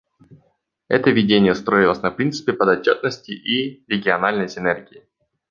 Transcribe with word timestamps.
Это 0.87 1.11
видение 1.11 1.53
строилось 1.53 2.01
на 2.01 2.09
принципе 2.09 2.53
подотчетности 2.53 3.33
и 3.33 3.85
региональной 3.87 4.49
синергии. 4.49 5.07